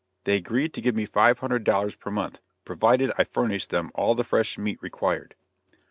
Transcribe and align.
They 0.23 0.35
agreed 0.37 0.73
to 0.73 0.81
give 0.81 0.95
me 0.95 1.05
five 1.05 1.37
hundred 1.37 1.63
dollars 1.63 1.93
per 1.93 2.09
month, 2.09 2.41
provided 2.65 3.11
I 3.19 3.23
furnished 3.23 3.69
them 3.69 3.91
all 3.93 4.15
the 4.15 4.23
fresh 4.23 4.57
meat 4.57 4.79
required. 4.81 5.35